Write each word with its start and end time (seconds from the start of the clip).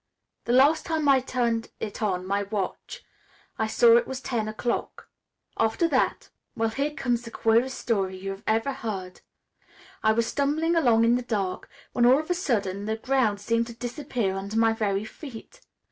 "The 0.45 0.51
last 0.51 0.87
time 0.87 1.07
I 1.07 1.19
turned 1.19 1.69
it 1.79 2.01
on 2.01 2.25
my 2.25 2.41
watch 2.41 3.03
I 3.59 3.67
saw 3.67 3.97
it 3.97 4.07
was 4.07 4.19
ten 4.19 4.49
o 4.49 4.53
'clock. 4.53 5.07
After 5.59 5.87
that 5.89 6.31
well 6.55 6.69
here 6.69 6.89
comes 6.89 7.21
the 7.21 7.29
queerest 7.29 7.77
story 7.77 8.17
you 8.17 8.41
ever 8.47 8.73
heard. 8.73 9.21
I 10.01 10.11
was 10.13 10.25
stumbling 10.25 10.75
along 10.75 11.05
in 11.05 11.17
the 11.17 11.21
dark, 11.21 11.69
when 11.93 12.07
all 12.07 12.17
of 12.17 12.31
a 12.31 12.33
sudden 12.33 12.85
the 12.87 12.97
ground 12.97 13.39
seemed 13.41 13.67
to 13.67 13.73
disappear 13.73 14.35
under 14.35 14.57
my 14.57 14.73
very 14.73 15.05
feet. 15.05 15.61